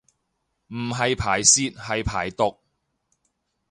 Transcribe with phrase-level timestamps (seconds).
[0.69, 2.57] 唔係排泄係排毒